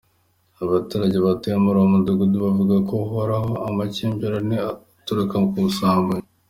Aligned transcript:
Abaturage 0.63 1.17
batuye 1.25 1.55
muri 1.63 1.77
uwo 1.79 1.87
mudugudu 1.93 2.35
bavuga 2.45 2.75
ko 2.87 2.93
uhoramo 3.05 3.55
amakimbirane 3.69 4.55
aturuka 4.71 5.35
ku 5.51 5.59
busambanyi. 5.65 6.27